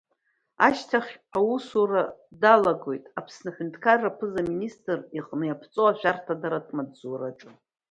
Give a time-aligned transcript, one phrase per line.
[0.67, 2.03] Ашьҭахь аусура
[2.41, 7.49] далагоит, Аԥсны аҳәынҭқарра Аԥыза-министр иҟны иаԥҵоу ашәарҭадаратә маҵзураҿы.